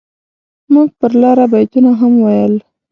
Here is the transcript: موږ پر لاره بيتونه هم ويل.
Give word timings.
موږ 0.73 0.87
پر 0.99 1.11
لاره 1.21 1.45
بيتونه 1.53 1.91
هم 1.99 2.13
ويل. 2.25 2.53